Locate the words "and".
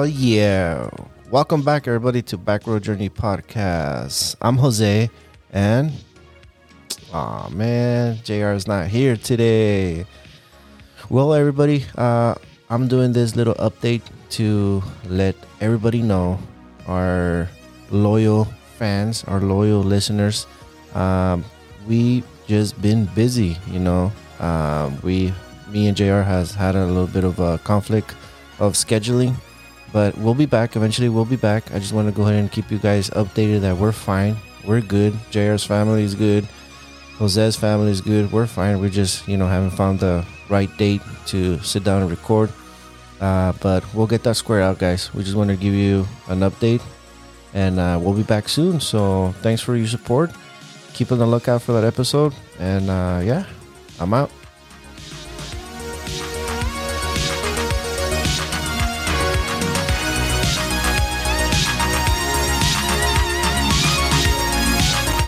5.52-5.92, 25.88-25.94, 32.36-32.50, 42.02-42.10, 47.52-47.78, 52.58-52.88